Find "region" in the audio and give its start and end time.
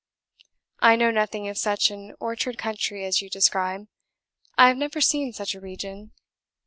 5.61-6.13